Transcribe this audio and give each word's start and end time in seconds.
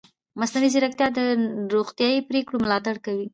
مصنوعي 0.39 0.69
ځیرکتیا 0.73 1.07
د 1.17 1.19
روغتیايي 1.73 2.19
پریکړو 2.29 2.63
ملاتړ 2.65 2.95
کوي. 3.05 3.27